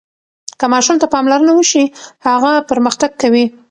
[0.59, 1.83] که ماشوم ته پاملرنه وشي،
[2.27, 3.45] هغه پرمختګ کوي.